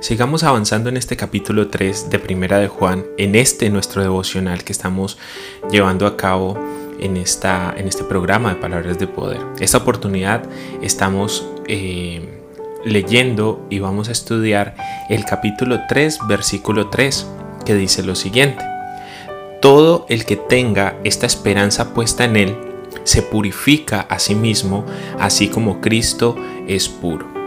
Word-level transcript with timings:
Sigamos 0.00 0.44
avanzando 0.44 0.88
en 0.88 0.96
este 0.96 1.16
capítulo 1.16 1.68
3 1.68 2.08
de 2.08 2.20
Primera 2.20 2.60
de 2.60 2.68
Juan, 2.68 3.04
en 3.16 3.34
este 3.34 3.68
nuestro 3.68 4.00
devocional 4.00 4.62
que 4.62 4.70
estamos 4.70 5.18
llevando 5.72 6.06
a 6.06 6.16
cabo 6.16 6.56
en, 7.00 7.16
esta, 7.16 7.74
en 7.76 7.88
este 7.88 8.04
programa 8.04 8.50
de 8.50 8.60
Palabras 8.60 9.00
de 9.00 9.08
Poder. 9.08 9.40
Esta 9.58 9.78
oportunidad 9.78 10.48
estamos 10.82 11.48
eh, 11.66 12.44
leyendo 12.84 13.66
y 13.70 13.80
vamos 13.80 14.08
a 14.08 14.12
estudiar 14.12 14.76
el 15.10 15.24
capítulo 15.24 15.80
3, 15.88 16.20
versículo 16.28 16.90
3, 16.90 17.26
que 17.64 17.74
dice 17.74 18.04
lo 18.04 18.14
siguiente. 18.14 18.64
Todo 19.60 20.06
el 20.08 20.24
que 20.24 20.36
tenga 20.36 20.96
esta 21.02 21.26
esperanza 21.26 21.92
puesta 21.92 22.24
en 22.24 22.36
él, 22.36 22.56
se 23.02 23.22
purifica 23.22 24.02
a 24.02 24.20
sí 24.20 24.36
mismo, 24.36 24.86
así 25.18 25.48
como 25.48 25.80
Cristo 25.80 26.36
es 26.68 26.88
puro. 26.88 27.37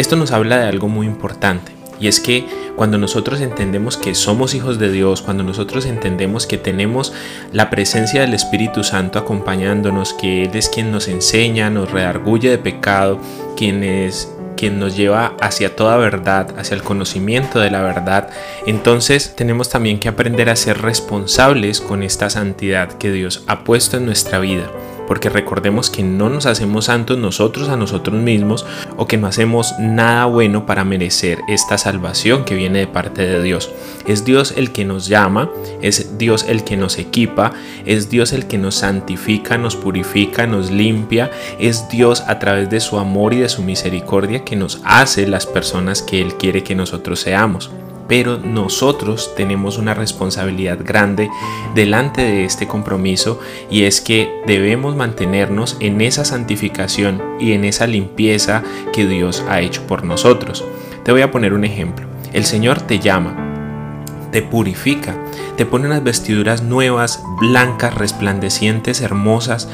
Esto 0.00 0.16
nos 0.16 0.32
habla 0.32 0.56
de 0.56 0.66
algo 0.66 0.88
muy 0.88 1.06
importante 1.06 1.72
y 2.00 2.08
es 2.08 2.20
que 2.20 2.46
cuando 2.74 2.96
nosotros 2.96 3.42
entendemos 3.42 3.98
que 3.98 4.14
somos 4.14 4.54
hijos 4.54 4.78
de 4.78 4.90
Dios, 4.90 5.20
cuando 5.20 5.42
nosotros 5.42 5.84
entendemos 5.84 6.46
que 6.46 6.56
tenemos 6.56 7.12
la 7.52 7.68
presencia 7.68 8.22
del 8.22 8.32
Espíritu 8.32 8.82
Santo 8.82 9.18
acompañándonos, 9.18 10.14
que 10.14 10.44
Él 10.44 10.52
es 10.54 10.70
quien 10.70 10.90
nos 10.90 11.06
enseña, 11.06 11.68
nos 11.68 11.90
redarguye 11.90 12.48
de 12.48 12.56
pecado, 12.56 13.20
quien 13.58 13.84
es 13.84 14.32
quien 14.56 14.78
nos 14.78 14.96
lleva 14.96 15.36
hacia 15.38 15.76
toda 15.76 15.98
verdad, 15.98 16.54
hacia 16.58 16.76
el 16.76 16.82
conocimiento 16.82 17.60
de 17.60 17.70
la 17.70 17.82
verdad, 17.82 18.30
entonces 18.66 19.36
tenemos 19.36 19.68
también 19.68 20.00
que 20.00 20.08
aprender 20.08 20.48
a 20.48 20.56
ser 20.56 20.80
responsables 20.80 21.82
con 21.82 22.02
esta 22.02 22.30
santidad 22.30 22.88
que 22.94 23.12
Dios 23.12 23.44
ha 23.48 23.64
puesto 23.64 23.98
en 23.98 24.06
nuestra 24.06 24.38
vida 24.38 24.70
porque 25.10 25.28
recordemos 25.28 25.90
que 25.90 26.04
no 26.04 26.28
nos 26.28 26.46
hacemos 26.46 26.84
santos 26.84 27.18
nosotros 27.18 27.68
a 27.68 27.76
nosotros 27.76 28.14
mismos 28.14 28.64
o 28.96 29.08
que 29.08 29.16
no 29.16 29.26
hacemos 29.26 29.74
nada 29.80 30.26
bueno 30.26 30.66
para 30.66 30.84
merecer 30.84 31.40
esta 31.48 31.78
salvación 31.78 32.44
que 32.44 32.54
viene 32.54 32.78
de 32.78 32.86
parte 32.86 33.26
de 33.26 33.42
Dios. 33.42 33.72
Es 34.06 34.24
Dios 34.24 34.54
el 34.56 34.70
que 34.70 34.84
nos 34.84 35.08
llama, 35.08 35.50
es 35.82 36.16
Dios 36.16 36.44
el 36.48 36.62
que 36.62 36.76
nos 36.76 36.96
equipa, 36.96 37.52
es 37.84 38.08
Dios 38.08 38.32
el 38.32 38.46
que 38.46 38.56
nos 38.56 38.76
santifica, 38.76 39.58
nos 39.58 39.74
purifica, 39.74 40.46
nos 40.46 40.70
limpia, 40.70 41.32
es 41.58 41.88
Dios 41.88 42.22
a 42.28 42.38
través 42.38 42.70
de 42.70 42.78
su 42.78 42.96
amor 42.96 43.34
y 43.34 43.38
de 43.38 43.48
su 43.48 43.64
misericordia 43.64 44.44
que 44.44 44.54
nos 44.54 44.80
hace 44.84 45.26
las 45.26 45.44
personas 45.44 46.02
que 46.02 46.22
Él 46.22 46.34
quiere 46.36 46.62
que 46.62 46.76
nosotros 46.76 47.18
seamos 47.18 47.72
pero 48.10 48.38
nosotros 48.38 49.36
tenemos 49.36 49.78
una 49.78 49.94
responsabilidad 49.94 50.80
grande 50.84 51.30
delante 51.76 52.22
de 52.22 52.44
este 52.44 52.66
compromiso 52.66 53.38
y 53.70 53.84
es 53.84 54.00
que 54.00 54.42
debemos 54.48 54.96
mantenernos 54.96 55.76
en 55.78 56.00
esa 56.00 56.24
santificación 56.24 57.22
y 57.38 57.52
en 57.52 57.64
esa 57.64 57.86
limpieza 57.86 58.64
que 58.92 59.06
Dios 59.06 59.44
ha 59.48 59.60
hecho 59.60 59.86
por 59.86 60.02
nosotros. 60.02 60.64
Te 61.04 61.12
voy 61.12 61.22
a 61.22 61.30
poner 61.30 61.54
un 61.54 61.64
ejemplo. 61.64 62.08
El 62.32 62.44
Señor 62.46 62.80
te 62.82 62.98
llama, 62.98 64.02
te 64.32 64.42
purifica, 64.42 65.14
te 65.56 65.64
pone 65.64 65.86
unas 65.86 66.02
vestiduras 66.02 66.64
nuevas, 66.64 67.22
blancas, 67.38 67.94
resplandecientes, 67.94 69.02
hermosas, 69.02 69.68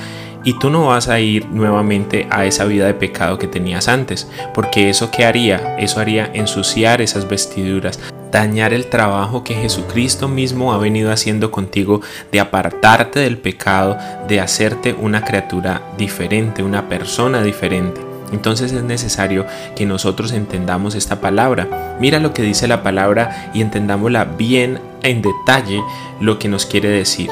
y 0.44 0.58
tú 0.58 0.70
no 0.70 0.86
vas 0.86 1.08
a 1.08 1.18
ir 1.18 1.48
nuevamente 1.48 2.28
a 2.30 2.44
esa 2.44 2.66
vida 2.66 2.86
de 2.86 2.94
pecado 2.94 3.36
que 3.36 3.48
tenías 3.48 3.88
antes, 3.88 4.30
porque 4.54 4.90
eso 4.90 5.10
que 5.10 5.24
haría, 5.24 5.76
eso 5.78 5.98
haría 5.98 6.30
ensuciar 6.32 7.00
esas 7.00 7.28
vestiduras, 7.28 7.98
dañar 8.36 8.74
el 8.74 8.86
trabajo 8.86 9.42
que 9.42 9.54
Jesucristo 9.54 10.28
mismo 10.28 10.74
ha 10.74 10.78
venido 10.78 11.10
haciendo 11.10 11.50
contigo 11.50 12.02
de 12.30 12.40
apartarte 12.40 13.20
del 13.20 13.38
pecado, 13.38 13.96
de 14.28 14.40
hacerte 14.40 14.92
una 14.92 15.24
criatura 15.24 15.80
diferente, 15.96 16.62
una 16.62 16.86
persona 16.86 17.42
diferente. 17.42 17.98
Entonces 18.32 18.72
es 18.72 18.82
necesario 18.82 19.46
que 19.74 19.86
nosotros 19.86 20.32
entendamos 20.32 20.94
esta 20.94 21.18
palabra. 21.18 21.96
Mira 21.98 22.18
lo 22.18 22.34
que 22.34 22.42
dice 22.42 22.68
la 22.68 22.82
palabra 22.82 23.50
y 23.54 23.62
entendámosla 23.62 24.24
bien 24.24 24.80
en 25.02 25.22
detalle 25.22 25.82
lo 26.20 26.38
que 26.38 26.48
nos 26.48 26.66
quiere 26.66 26.90
decir. 26.90 27.30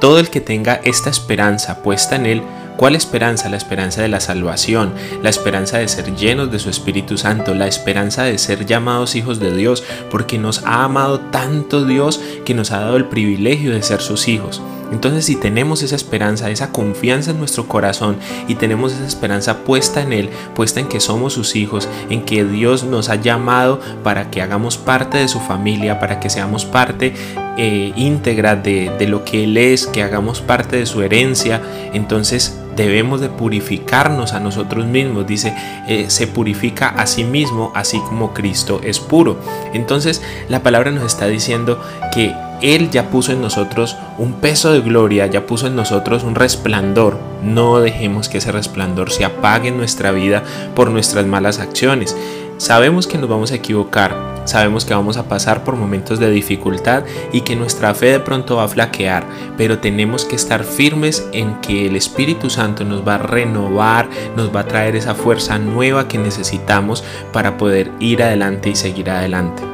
Todo 0.00 0.18
el 0.18 0.28
que 0.28 0.42
tenga 0.42 0.80
esta 0.84 1.08
esperanza 1.08 1.82
puesta 1.82 2.16
en 2.16 2.26
él 2.26 2.42
¿Cuál 2.76 2.96
esperanza? 2.96 3.48
La 3.48 3.56
esperanza 3.56 4.02
de 4.02 4.08
la 4.08 4.20
salvación, 4.20 4.92
la 5.22 5.30
esperanza 5.30 5.78
de 5.78 5.88
ser 5.88 6.16
llenos 6.16 6.50
de 6.50 6.58
su 6.58 6.70
Espíritu 6.70 7.16
Santo, 7.16 7.54
la 7.54 7.66
esperanza 7.66 8.24
de 8.24 8.38
ser 8.38 8.66
llamados 8.66 9.14
hijos 9.14 9.38
de 9.38 9.54
Dios, 9.54 9.84
porque 10.10 10.38
nos 10.38 10.64
ha 10.64 10.84
amado 10.84 11.20
tanto 11.20 11.84
Dios 11.84 12.20
que 12.44 12.54
nos 12.54 12.72
ha 12.72 12.80
dado 12.80 12.96
el 12.96 13.06
privilegio 13.06 13.72
de 13.72 13.82
ser 13.82 14.00
sus 14.00 14.26
hijos. 14.28 14.60
Entonces 14.92 15.24
si 15.24 15.36
tenemos 15.36 15.82
esa 15.82 15.96
esperanza, 15.96 16.50
esa 16.50 16.70
confianza 16.70 17.32
en 17.32 17.38
nuestro 17.38 17.66
corazón 17.66 18.16
y 18.46 18.54
tenemos 18.54 18.92
esa 18.92 19.06
esperanza 19.06 19.64
puesta 19.64 20.02
en 20.02 20.12
Él, 20.12 20.30
puesta 20.54 20.80
en 20.80 20.88
que 20.88 21.00
somos 21.00 21.32
sus 21.32 21.56
hijos, 21.56 21.88
en 22.10 22.24
que 22.24 22.44
Dios 22.44 22.84
nos 22.84 23.08
ha 23.08 23.16
llamado 23.16 23.80
para 24.04 24.30
que 24.30 24.42
hagamos 24.42 24.76
parte 24.76 25.18
de 25.18 25.28
su 25.28 25.40
familia, 25.40 25.98
para 25.98 26.20
que 26.20 26.30
seamos 26.30 26.64
parte 26.64 27.14
eh, 27.56 27.92
íntegra 27.96 28.54
de, 28.54 28.90
de 28.98 29.08
lo 29.08 29.24
que 29.24 29.44
Él 29.44 29.56
es, 29.56 29.86
que 29.86 30.02
hagamos 30.02 30.40
parte 30.40 30.76
de 30.76 30.86
su 30.86 31.02
herencia, 31.02 31.60
entonces 31.92 32.58
debemos 32.76 33.20
de 33.20 33.28
purificarnos 33.28 34.32
a 34.32 34.40
nosotros 34.40 34.86
mismos. 34.86 35.26
Dice, 35.26 35.54
eh, 35.88 36.06
se 36.08 36.26
purifica 36.26 36.88
a 36.88 37.06
sí 37.06 37.24
mismo, 37.24 37.72
así 37.74 37.98
como 38.00 38.32
Cristo 38.32 38.80
es 38.82 39.00
puro. 39.00 39.38
Entonces 39.72 40.22
la 40.48 40.62
palabra 40.62 40.90
nos 40.90 41.04
está 41.04 41.26
diciendo 41.26 41.82
que 42.12 42.34
Él 42.62 42.90
ya 42.90 43.10
puso 43.10 43.32
en 43.32 43.42
nosotros 43.42 43.96
un 44.18 44.34
peso 44.34 44.72
de 44.72 44.80
gloria, 44.80 45.26
ya 45.26 45.46
puso 45.46 45.66
en 45.66 45.74
nosotros 45.74 46.22
un 46.22 46.36
resplandor. 46.36 47.18
No 47.42 47.80
dejemos 47.80 48.28
que 48.28 48.38
ese 48.38 48.52
resplandor 48.52 49.10
se 49.10 49.24
apague 49.24 49.68
en 49.68 49.76
nuestra 49.76 50.12
vida 50.12 50.44
por 50.76 50.88
nuestras 50.90 51.26
malas 51.26 51.58
acciones. 51.58 52.16
Sabemos 52.58 53.08
que 53.08 53.18
nos 53.18 53.28
vamos 53.28 53.50
a 53.50 53.56
equivocar, 53.56 54.14
sabemos 54.44 54.84
que 54.84 54.94
vamos 54.94 55.16
a 55.16 55.24
pasar 55.24 55.64
por 55.64 55.74
momentos 55.74 56.20
de 56.20 56.30
dificultad 56.30 57.02
y 57.32 57.40
que 57.40 57.56
nuestra 57.56 57.92
fe 57.92 58.12
de 58.12 58.20
pronto 58.20 58.54
va 58.54 58.64
a 58.64 58.68
flaquear, 58.68 59.24
pero 59.56 59.80
tenemos 59.80 60.24
que 60.24 60.36
estar 60.36 60.62
firmes 60.62 61.26
en 61.32 61.60
que 61.60 61.86
el 61.86 61.96
Espíritu 61.96 62.48
Santo 62.50 62.84
nos 62.84 63.06
va 63.06 63.16
a 63.16 63.18
renovar, 63.18 64.08
nos 64.36 64.54
va 64.54 64.60
a 64.60 64.68
traer 64.68 64.94
esa 64.94 65.16
fuerza 65.16 65.58
nueva 65.58 66.06
que 66.06 66.18
necesitamos 66.18 67.02
para 67.32 67.56
poder 67.56 67.90
ir 67.98 68.22
adelante 68.22 68.70
y 68.70 68.76
seguir 68.76 69.10
adelante. 69.10 69.64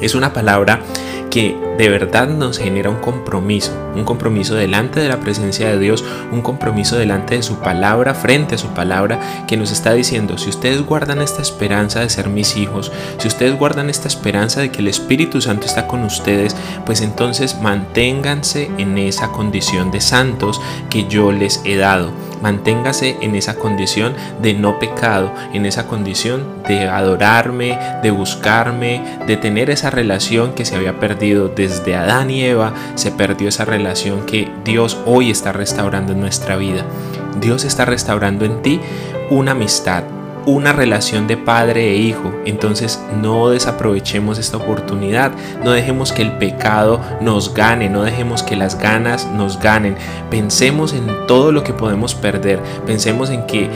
Es 0.00 0.14
una 0.14 0.32
palabra 0.32 0.80
que 1.34 1.56
de 1.76 1.88
verdad 1.88 2.28
nos 2.28 2.58
genera 2.58 2.90
un 2.90 3.00
compromiso, 3.00 3.72
un 3.96 4.04
compromiso 4.04 4.54
delante 4.54 5.00
de 5.00 5.08
la 5.08 5.16
presencia 5.16 5.68
de 5.68 5.80
Dios, 5.80 6.04
un 6.30 6.42
compromiso 6.42 6.96
delante 6.96 7.34
de 7.34 7.42
su 7.42 7.56
palabra, 7.56 8.14
frente 8.14 8.54
a 8.54 8.58
su 8.58 8.68
palabra, 8.68 9.18
que 9.48 9.56
nos 9.56 9.72
está 9.72 9.94
diciendo, 9.94 10.38
si 10.38 10.48
ustedes 10.48 10.86
guardan 10.86 11.20
esta 11.20 11.42
esperanza 11.42 11.98
de 11.98 12.08
ser 12.08 12.28
mis 12.28 12.56
hijos, 12.56 12.92
si 13.18 13.26
ustedes 13.26 13.58
guardan 13.58 13.90
esta 13.90 14.06
esperanza 14.06 14.60
de 14.60 14.70
que 14.70 14.78
el 14.78 14.86
Espíritu 14.86 15.40
Santo 15.40 15.66
está 15.66 15.88
con 15.88 16.04
ustedes, 16.04 16.54
pues 16.86 17.00
entonces 17.00 17.60
manténganse 17.60 18.70
en 18.78 18.96
esa 18.96 19.32
condición 19.32 19.90
de 19.90 20.00
santos 20.00 20.62
que 20.88 21.08
yo 21.08 21.32
les 21.32 21.60
he 21.64 21.76
dado. 21.76 22.12
Manténgase 22.42 23.16
en 23.22 23.34
esa 23.36 23.56
condición 23.56 24.12
de 24.42 24.52
no 24.52 24.78
pecado, 24.78 25.32
en 25.54 25.64
esa 25.64 25.86
condición 25.86 26.44
de 26.68 26.88
adorarme, 26.88 27.78
de 28.02 28.10
buscarme, 28.10 29.18
de 29.26 29.38
tener 29.38 29.70
esa 29.70 29.88
relación 29.88 30.52
que 30.52 30.66
se 30.66 30.76
había 30.76 31.00
perdido 31.00 31.23
desde 31.32 31.96
Adán 31.96 32.30
y 32.30 32.44
Eva, 32.44 32.74
se 32.96 33.10
perdió 33.10 33.48
esa 33.48 33.64
relación 33.64 34.26
que 34.26 34.50
Dios 34.64 34.98
hoy 35.06 35.30
está 35.30 35.52
restaurando 35.52 36.12
en 36.12 36.20
nuestra 36.20 36.56
vida. 36.56 36.84
Dios 37.40 37.64
está 37.64 37.84
restaurando 37.84 38.44
en 38.44 38.60
ti 38.62 38.80
una 39.30 39.52
amistad, 39.52 40.04
una 40.46 40.72
relación 40.72 41.26
de 41.26 41.38
padre 41.38 41.92
e 41.92 41.96
hijo. 41.96 42.30
Entonces 42.44 43.00
no 43.22 43.48
desaprovechemos 43.48 44.38
esta 44.38 44.58
oportunidad, 44.58 45.32
no 45.64 45.70
dejemos 45.70 46.12
que 46.12 46.22
el 46.22 46.32
pecado 46.32 47.00
nos 47.22 47.54
gane, 47.54 47.88
no 47.88 48.02
dejemos 48.02 48.42
que 48.42 48.56
las 48.56 48.78
ganas 48.78 49.26
nos 49.26 49.58
ganen. 49.58 49.96
Pensemos 50.30 50.92
en 50.92 51.06
todo 51.26 51.52
lo 51.52 51.64
que 51.64 51.72
podemos 51.72 52.14
perder, 52.14 52.60
pensemos 52.86 53.30
en 53.30 53.46
que 53.46 53.70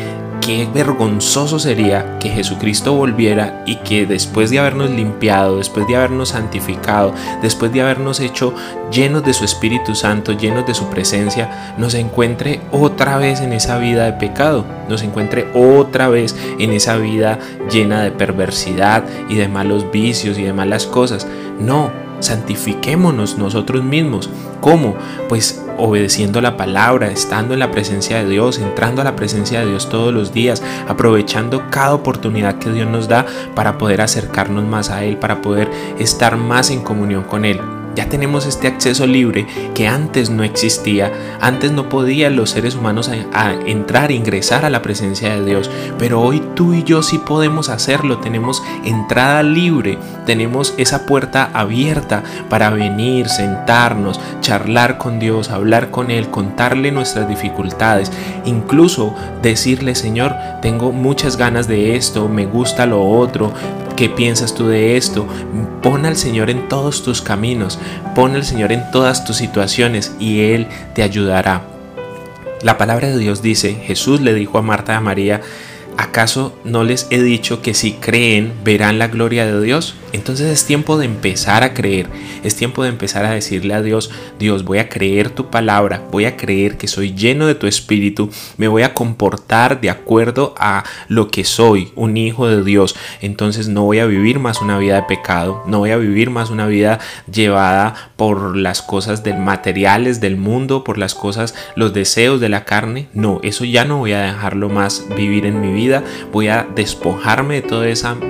qué 0.49 0.67
vergonzoso 0.73 1.59
sería 1.59 2.19
que 2.19 2.31
Jesucristo 2.31 2.95
volviera 2.95 3.63
y 3.67 3.77
que 3.77 4.07
después 4.07 4.49
de 4.49 4.59
habernos 4.59 4.89
limpiado, 4.89 5.59
después 5.59 5.87
de 5.87 5.95
habernos 5.95 6.31
santificado, 6.31 7.13
después 7.43 7.71
de 7.71 7.83
habernos 7.83 8.19
hecho 8.19 8.55
llenos 8.91 9.23
de 9.27 9.35
su 9.35 9.45
Espíritu 9.45 9.95
Santo, 9.95 10.33
llenos 10.33 10.67
de 10.67 10.73
su 10.73 10.89
presencia, 10.89 11.75
nos 11.77 11.93
encuentre 11.93 12.63
otra 12.73 13.19
vez 13.19 13.43
en 13.43 13.53
esa 13.53 13.77
vida 13.77 14.07
de 14.07 14.15
pecado, 14.15 14.65
nos 14.89 15.03
encuentre 15.03 15.49
otra 15.53 16.09
vez 16.09 16.35
en 16.59 16.73
esa 16.73 16.97
vida 16.97 17.39
llena 17.71 18.03
de 18.03 18.11
perversidad 18.11 19.05
y 19.29 19.35
de 19.35 19.49
malos 19.49 19.91
vicios 19.93 20.39
y 20.39 20.45
de 20.45 20.55
malas 20.55 20.87
cosas. 20.87 21.27
No, 21.61 21.91
santifiquémonos 22.21 23.37
nosotros 23.37 23.85
mismos. 23.85 24.31
¿Cómo? 24.63 24.97
Pues 25.29 25.63
obedeciendo 25.79 26.41
la 26.41 26.57
palabra, 26.57 27.09
estando 27.09 27.55
en 27.55 27.61
la 27.61 27.71
presencia 27.71 28.19
de 28.19 28.29
Dios, 28.29 28.59
entrando 28.59 29.01
a 29.01 29.05
la 29.05 29.17
presencia 29.17 29.61
de 29.61 29.67
Dios 29.67 29.89
todos 29.89 30.13
los 30.13 30.33
días, 30.33 30.63
aprovechando 30.89 31.71
cada 31.71 31.95
oportunidad 31.95 32.59
que 32.59 32.71
Dios 32.71 32.89
nos 32.89 33.09
da 33.09 33.27
para 33.55 33.79
poder 33.79 34.01
acercarnos 34.01 34.65
más 34.65 34.91
a 34.91 35.05
Él, 35.05 35.17
para 35.17 35.41
poder 35.41 35.71
estar 35.99 36.37
más 36.37 36.71
en 36.71 36.83
comunión 36.83 37.25
con 37.25 37.45
Él. 37.45 37.78
Ya 37.99 38.09
tenemos 38.09 38.47
este 38.47 38.69
acceso 38.69 39.09
libre 39.09 39.49
que 39.75 39.89
antes 39.89 40.31
no 40.31 40.45
existía. 40.45 41.13
Antes 41.41 41.73
no 41.73 41.89
podían 41.89 42.37
los 42.37 42.51
seres 42.51 42.77
humanos 42.77 43.11
entrar, 43.67 44.13
ingresar 44.13 44.65
a 44.65 44.71
la 44.71 44.83
presencia 44.83 45.35
de 45.35 45.45
Dios. 45.45 45.69
Pero 45.99 46.21
hoy 46.21 46.41
tú 46.55 46.75
y 46.75 46.85
yo 46.85 47.03
sí 47.03 47.19
podemos 47.19 47.69
hacerlo. 47.69 48.19
Tenemos 48.19 48.63
entrada 48.85 49.43
libre. 49.43 49.99
Tenemos 50.27 50.75
esa 50.77 51.07
puerta 51.07 51.51
abierta 51.53 52.23
para 52.49 52.71
venir, 52.71 53.29
sentarnos, 53.29 54.21
charlar 54.43 54.97
con 54.99 55.19
Dios, 55.19 55.51
hablar 55.51 55.91
con 55.91 56.13
Él, 56.13 56.31
contarle 56.31 56.93
nuestras 56.93 57.29
dificultades. 57.29 58.13
Incluso 58.45 59.13
decirle, 59.43 59.97
Señor, 59.97 60.37
tengo 60.63 60.93
muchas 60.93 61.37
ganas 61.37 61.67
de 61.67 61.97
esto, 61.97 62.29
me 62.29 62.47
gusta 62.47 62.87
lo 62.87 63.05
otro, 63.05 63.53
¿Qué 63.99 64.09
piensas 64.09 64.55
tú 64.55 64.69
de 64.69 64.97
esto? 64.97 65.27
Pon 65.83 66.07
al 66.07 66.17
Señor 66.17 66.51
en 66.51 66.69
todos 66.69 67.03
tus 67.03 67.21
caminos, 67.21 67.81
pon 68.15 68.37
al 68.37 68.45
Señor 68.45 68.71
en 68.71 68.89
todas 68.93 69.25
tus 69.25 69.39
situaciones 69.39 70.15
y 70.21 70.53
Él 70.53 70.69
te 70.95 71.03
ayudará. 71.03 71.65
La 72.63 72.79
palabra 72.79 73.09
de 73.09 73.19
Dios 73.19 73.43
dice, 73.43 73.75
Jesús 73.75 74.21
le 74.21 74.35
dijo 74.35 74.57
a 74.57 74.63
Marta 74.63 74.93
y 74.93 74.95
a 74.95 75.01
María, 75.01 75.41
¿acaso 75.97 76.57
no 76.63 76.85
les 76.85 77.09
he 77.11 77.21
dicho 77.21 77.61
que 77.61 77.75
si 77.75 77.95
creen 77.95 78.53
verán 78.63 79.01
la 79.01 79.09
gloria 79.09 79.45
de 79.47 79.61
Dios? 79.61 79.97
Entonces 80.13 80.47
es 80.49 80.65
tiempo 80.65 80.97
de 80.97 81.05
empezar 81.05 81.63
a 81.63 81.75
creer, 81.75 82.09
es 82.43 82.57
tiempo 82.57 82.83
de 82.83 82.89
empezar 82.89 83.25
a 83.27 83.33
decirle 83.33 83.75
a 83.75 83.83
Dios, 83.83 84.11
Dios, 84.39 84.65
voy 84.65 84.79
a 84.79 84.89
creer 84.89 85.31
tu 85.31 85.51
palabra, 85.51 86.03
voy 86.11 86.25
a 86.25 86.37
creer 86.37 86.79
que 86.79 86.89
soy 86.89 87.15
lleno 87.15 87.47
de 87.47 87.55
tu 87.55 87.67
espíritu, 87.67 88.31
me 88.57 88.69
voy 88.69 88.83
a 88.83 88.95
comportar 88.95 89.81
de 89.81 89.91
acuerdo 89.91 90.55
a 90.59 90.85
lo 91.09 91.29
que 91.29 91.45
soy, 91.45 91.93
un 91.95 92.17
hijo 92.17 92.49
de 92.49 92.65
Dios. 92.65 92.97
Entonces 93.21 93.69
no 93.69 93.85
voy 93.85 93.99
a 93.99 94.07
vivir 94.07 94.39
más 94.39 94.63
una 94.63 94.79
vida 94.79 94.97
de 94.97 95.03
pecado, 95.03 95.63
no 95.67 95.81
voy 95.81 95.91
a 95.91 95.99
vivir 95.99 96.31
más 96.31 96.51
una 96.51 96.67
vida 96.67 97.01
llevada 97.31 98.13
por 98.17 98.57
las 98.57 98.81
cosas 98.81 99.23
del 99.23 99.39
materiales 99.39 100.21
del 100.21 100.37
mundo, 100.37 100.85
por 100.85 100.97
las 100.97 101.15
cosas, 101.15 101.55
los 101.77 101.93
deseos 101.93 102.41
de 102.41 102.49
la 102.49 102.65
carne. 102.65 103.09
No, 103.13 103.41
eso 103.43 103.65
ya 103.65 103.85
no 103.85 103.99
voy 103.99 104.13
a 104.13 104.23
dejarlo 104.23 104.69
más 104.69 105.05
vivir 105.17 105.45
en 105.45 105.61
mi 105.61 105.73
vida, 105.73 106.03
voy 106.33 106.49
a 106.49 106.67
despojarme 106.75 107.61
de, 107.61 107.69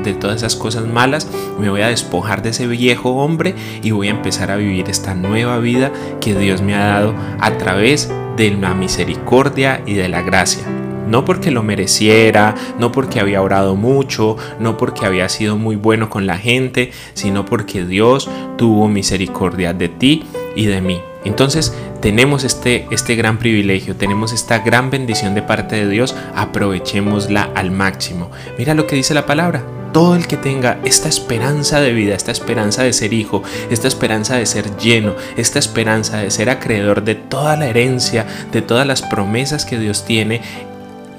de 0.02 0.14
todas 0.14 0.36
esas 0.36 0.56
cosas 0.56 0.86
malas 0.86 1.28
voy 1.70 1.82
a 1.82 1.88
despojar 1.88 2.42
de 2.42 2.50
ese 2.50 2.66
viejo 2.66 3.10
hombre 3.10 3.54
y 3.82 3.90
voy 3.90 4.08
a 4.08 4.12
empezar 4.12 4.50
a 4.50 4.56
vivir 4.56 4.88
esta 4.88 5.14
nueva 5.14 5.58
vida 5.58 5.92
que 6.20 6.34
Dios 6.34 6.62
me 6.62 6.74
ha 6.74 6.86
dado 6.86 7.14
a 7.40 7.58
través 7.58 8.10
de 8.36 8.50
la 8.52 8.74
misericordia 8.74 9.82
y 9.86 9.94
de 9.94 10.08
la 10.08 10.22
gracia. 10.22 10.64
No 11.08 11.24
porque 11.24 11.50
lo 11.50 11.62
mereciera, 11.62 12.54
no 12.78 12.92
porque 12.92 13.18
había 13.18 13.40
orado 13.40 13.76
mucho, 13.76 14.36
no 14.60 14.76
porque 14.76 15.06
había 15.06 15.28
sido 15.30 15.56
muy 15.56 15.76
bueno 15.76 16.10
con 16.10 16.26
la 16.26 16.36
gente, 16.36 16.92
sino 17.14 17.46
porque 17.46 17.84
Dios 17.86 18.28
tuvo 18.58 18.88
misericordia 18.88 19.72
de 19.72 19.88
ti 19.88 20.24
y 20.54 20.66
de 20.66 20.82
mí. 20.82 21.00
Entonces 21.24 21.74
tenemos 22.00 22.44
este, 22.44 22.86
este 22.90 23.16
gran 23.16 23.38
privilegio, 23.38 23.96
tenemos 23.96 24.32
esta 24.32 24.58
gran 24.58 24.90
bendición 24.90 25.34
de 25.34 25.42
parte 25.42 25.76
de 25.76 25.88
Dios, 25.88 26.14
aprovechémosla 26.34 27.50
al 27.54 27.70
máximo. 27.70 28.30
Mira 28.58 28.74
lo 28.74 28.86
que 28.86 28.96
dice 28.96 29.14
la 29.14 29.26
palabra, 29.26 29.64
todo 29.92 30.14
el 30.14 30.26
que 30.26 30.36
tenga 30.36 30.78
esta 30.84 31.08
esperanza 31.08 31.80
de 31.80 31.92
vida, 31.92 32.14
esta 32.14 32.32
esperanza 32.32 32.82
de 32.82 32.92
ser 32.92 33.12
hijo, 33.12 33.42
esta 33.70 33.88
esperanza 33.88 34.36
de 34.36 34.46
ser 34.46 34.76
lleno, 34.76 35.14
esta 35.36 35.58
esperanza 35.58 36.18
de 36.18 36.30
ser 36.30 36.50
acreedor 36.50 37.02
de 37.02 37.14
toda 37.14 37.56
la 37.56 37.66
herencia, 37.66 38.26
de 38.52 38.62
todas 38.62 38.86
las 38.86 39.02
promesas 39.02 39.64
que 39.64 39.78
Dios 39.78 40.04
tiene, 40.04 40.40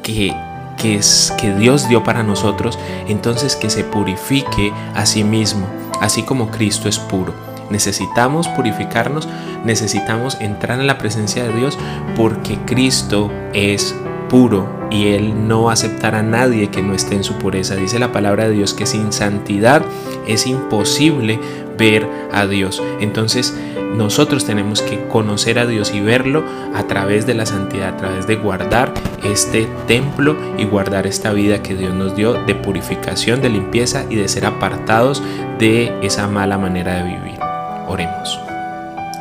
que, 0.03 0.33
que, 0.77 1.53
Dios 1.57 1.87
dio 1.89 2.03
para 2.03 2.23
nosotros, 2.23 2.79
entonces 3.07 3.55
que 3.55 3.69
se 3.69 3.83
purifique 3.83 4.71
a 4.95 5.05
sí 5.05 5.23
mismo, 5.23 5.67
así 6.01 6.23
como 6.23 6.49
Cristo 6.49 6.89
es 6.89 6.99
puro. 6.99 7.33
Necesitamos 7.69 8.47
purificarnos, 8.47 9.27
necesitamos 9.63 10.37
entrar 10.39 10.79
en 10.79 10.87
la 10.87 10.97
presencia 10.97 11.43
de 11.43 11.53
Dios 11.53 11.77
porque 12.15 12.57
Cristo 12.65 13.31
es 13.53 13.93
puro 14.29 14.87
y 14.89 15.07
Él 15.07 15.47
no 15.47 15.69
aceptará 15.69 16.19
a 16.19 16.23
nadie 16.23 16.69
que 16.69 16.81
no 16.81 16.93
esté 16.93 17.15
en 17.15 17.23
su 17.23 17.33
pureza. 17.33 17.75
Dice 17.75 17.99
la 17.99 18.11
palabra 18.11 18.47
de 18.47 18.55
Dios 18.55 18.73
que 18.73 18.85
sin 18.85 19.11
santidad 19.11 19.81
es 20.27 20.47
imposible 20.47 21.39
ver 21.77 22.07
a 22.31 22.45
Dios. 22.45 22.81
Entonces 22.99 23.53
nosotros 23.95 24.45
tenemos 24.45 24.81
que 24.81 25.07
conocer 25.07 25.59
a 25.59 25.65
Dios 25.65 25.93
y 25.93 25.99
verlo 25.99 26.43
a 26.75 26.83
través 26.83 27.25
de 27.25 27.33
la 27.33 27.45
santidad, 27.45 27.95
a 27.95 27.97
través 27.97 28.27
de 28.27 28.35
guardar 28.35 28.93
este 29.23 29.67
templo 29.87 30.35
y 30.57 30.65
guardar 30.65 31.07
esta 31.07 31.33
vida 31.33 31.61
que 31.63 31.75
Dios 31.75 31.93
nos 31.93 32.15
dio 32.15 32.33
de 32.33 32.55
purificación, 32.55 33.41
de 33.41 33.49
limpieza 33.49 34.05
y 34.09 34.15
de 34.15 34.27
ser 34.27 34.45
apartados 34.45 35.23
de 35.57 35.93
esa 36.01 36.27
mala 36.27 36.57
manera 36.57 37.03
de 37.03 37.03
vivir. 37.03 37.39
Oremos. 37.87 38.48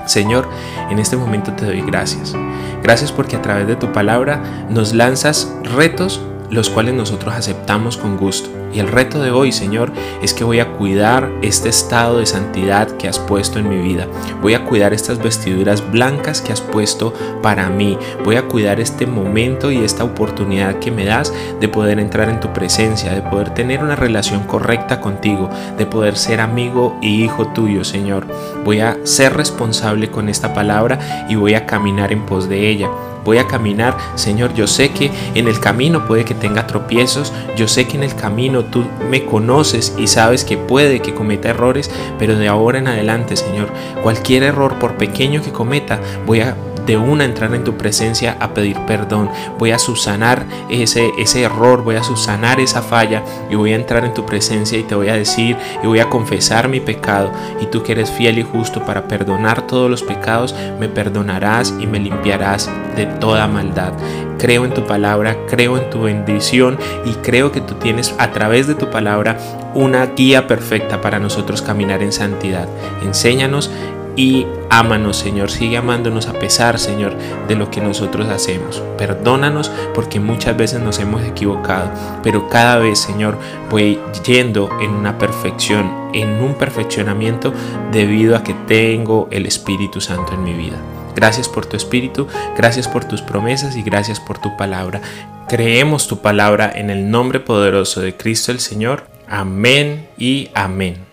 Señor, 0.08 0.48
en 0.90 0.98
este 0.98 1.16
momento 1.16 1.52
te 1.52 1.66
doy 1.66 1.82
gracias. 1.82 2.34
Gracias 2.82 3.12
porque 3.12 3.36
a 3.36 3.42
través 3.42 3.66
de 3.66 3.76
tu 3.76 3.92
palabra 3.92 4.66
nos 4.70 4.94
lanzas 4.94 5.52
retos 5.62 6.20
los 6.50 6.70
cuales 6.70 6.94
nosotros 6.94 7.34
aceptamos 7.34 7.98
con 7.98 8.16
gusto. 8.16 8.57
Y 8.72 8.80
el 8.80 8.88
reto 8.88 9.20
de 9.20 9.30
hoy, 9.30 9.52
Señor, 9.52 9.92
es 10.22 10.34
que 10.34 10.44
voy 10.44 10.60
a 10.60 10.72
cuidar 10.72 11.30
este 11.42 11.68
estado 11.68 12.18
de 12.18 12.26
santidad 12.26 12.88
que 12.96 13.08
has 13.08 13.18
puesto 13.18 13.58
en 13.58 13.68
mi 13.68 13.78
vida. 13.78 14.06
Voy 14.42 14.54
a 14.54 14.64
cuidar 14.64 14.92
estas 14.92 15.18
vestiduras 15.18 15.90
blancas 15.90 16.42
que 16.42 16.52
has 16.52 16.60
puesto 16.60 17.12
para 17.42 17.68
mí. 17.68 17.98
Voy 18.24 18.36
a 18.36 18.46
cuidar 18.46 18.80
este 18.80 19.06
momento 19.06 19.70
y 19.70 19.78
esta 19.78 20.04
oportunidad 20.04 20.78
que 20.78 20.90
me 20.90 21.04
das 21.04 21.32
de 21.60 21.68
poder 21.68 21.98
entrar 21.98 22.28
en 22.28 22.40
tu 22.40 22.52
presencia, 22.52 23.14
de 23.14 23.22
poder 23.22 23.54
tener 23.54 23.82
una 23.82 23.96
relación 23.96 24.44
correcta 24.44 25.00
contigo, 25.00 25.48
de 25.76 25.86
poder 25.86 26.16
ser 26.16 26.40
amigo 26.40 26.98
y 27.00 27.24
hijo 27.24 27.48
tuyo, 27.48 27.84
Señor. 27.84 28.26
Voy 28.64 28.80
a 28.80 28.98
ser 29.04 29.34
responsable 29.34 30.10
con 30.10 30.28
esta 30.28 30.52
palabra 30.52 31.26
y 31.28 31.36
voy 31.36 31.54
a 31.54 31.66
caminar 31.66 32.12
en 32.12 32.26
pos 32.26 32.48
de 32.48 32.68
ella 32.68 32.88
voy 33.24 33.38
a 33.38 33.46
caminar, 33.46 33.96
Señor, 34.14 34.54
yo 34.54 34.66
sé 34.66 34.90
que 34.90 35.10
en 35.34 35.48
el 35.48 35.60
camino 35.60 36.06
puede 36.06 36.24
que 36.24 36.34
tenga 36.34 36.66
tropiezos, 36.66 37.32
yo 37.56 37.68
sé 37.68 37.86
que 37.86 37.96
en 37.96 38.02
el 38.02 38.14
camino 38.14 38.64
tú 38.64 38.84
me 39.10 39.24
conoces 39.24 39.94
y 39.98 40.06
sabes 40.06 40.44
que 40.44 40.56
puede 40.56 41.00
que 41.00 41.14
cometa 41.14 41.50
errores, 41.50 41.90
pero 42.18 42.36
de 42.36 42.48
ahora 42.48 42.78
en 42.78 42.88
adelante, 42.88 43.36
Señor, 43.36 43.68
cualquier 44.02 44.42
error, 44.42 44.78
por 44.78 44.96
pequeño 44.96 45.42
que 45.42 45.52
cometa, 45.52 46.00
voy 46.26 46.40
a 46.40 46.56
de 46.88 46.96
una 46.96 47.26
entrar 47.26 47.54
en 47.54 47.64
tu 47.64 47.76
presencia 47.76 48.36
a 48.40 48.54
pedir 48.54 48.76
perdón. 48.86 49.30
Voy 49.58 49.70
a 49.72 49.78
subsanar 49.78 50.46
ese, 50.70 51.12
ese 51.18 51.42
error, 51.42 51.84
voy 51.84 51.96
a 51.96 52.02
subsanar 52.02 52.58
esa 52.60 52.80
falla 52.80 53.22
y 53.50 53.54
voy 53.56 53.72
a 53.72 53.76
entrar 53.76 54.06
en 54.06 54.14
tu 54.14 54.24
presencia 54.24 54.78
y 54.78 54.84
te 54.84 54.94
voy 54.94 55.10
a 55.10 55.14
decir 55.14 55.56
y 55.84 55.86
voy 55.86 56.00
a 56.00 56.08
confesar 56.08 56.68
mi 56.68 56.80
pecado. 56.80 57.30
Y 57.60 57.66
tú 57.66 57.82
que 57.82 57.92
eres 57.92 58.10
fiel 58.10 58.38
y 58.38 58.42
justo 58.42 58.84
para 58.84 59.06
perdonar 59.06 59.66
todos 59.66 59.90
los 59.90 60.02
pecados, 60.02 60.54
me 60.80 60.88
perdonarás 60.88 61.74
y 61.78 61.86
me 61.86 62.00
limpiarás 62.00 62.70
de 62.96 63.04
toda 63.04 63.46
maldad. 63.46 63.92
Creo 64.38 64.64
en 64.64 64.72
tu 64.72 64.86
palabra, 64.86 65.36
creo 65.48 65.76
en 65.76 65.90
tu 65.90 66.02
bendición 66.02 66.78
y 67.04 67.12
creo 67.14 67.52
que 67.52 67.60
tú 67.60 67.74
tienes 67.74 68.14
a 68.18 68.30
través 68.32 68.66
de 68.66 68.74
tu 68.74 68.88
palabra 68.88 69.36
una 69.74 70.06
guía 70.06 70.46
perfecta 70.46 71.00
para 71.00 71.18
nosotros 71.18 71.60
caminar 71.60 72.02
en 72.02 72.12
santidad. 72.12 72.68
Enséñanos 73.02 73.70
y 74.18 74.48
ámanos, 74.68 75.16
Señor. 75.16 75.48
Sigue 75.48 75.76
amándonos 75.76 76.26
a 76.26 76.32
pesar, 76.32 76.80
Señor, 76.80 77.16
de 77.46 77.54
lo 77.54 77.70
que 77.70 77.80
nosotros 77.80 78.26
hacemos. 78.28 78.82
Perdónanos 78.98 79.70
porque 79.94 80.18
muchas 80.18 80.56
veces 80.56 80.80
nos 80.80 80.98
hemos 80.98 81.22
equivocado, 81.22 81.88
pero 82.24 82.48
cada 82.48 82.78
vez, 82.78 82.98
Señor, 82.98 83.38
voy 83.70 84.00
yendo 84.26 84.70
en 84.80 84.90
una 84.90 85.18
perfección, 85.18 86.10
en 86.12 86.42
un 86.42 86.54
perfeccionamiento 86.54 87.54
debido 87.92 88.36
a 88.36 88.42
que 88.42 88.54
tengo 88.66 89.28
el 89.30 89.46
Espíritu 89.46 90.00
Santo 90.00 90.34
en 90.34 90.42
mi 90.42 90.52
vida. 90.52 90.78
Gracias 91.14 91.48
por 91.48 91.66
tu 91.66 91.76
Espíritu, 91.76 92.26
gracias 92.56 92.88
por 92.88 93.04
tus 93.04 93.22
promesas 93.22 93.76
y 93.76 93.82
gracias 93.82 94.18
por 94.18 94.38
tu 94.38 94.56
palabra. 94.56 95.00
Creemos 95.46 96.08
tu 96.08 96.18
palabra 96.18 96.72
en 96.74 96.90
el 96.90 97.08
nombre 97.08 97.38
poderoso 97.38 98.00
de 98.00 98.16
Cristo 98.16 98.50
el 98.50 98.58
Señor. 98.58 99.04
Amén 99.28 100.08
y 100.18 100.50
amén. 100.54 101.07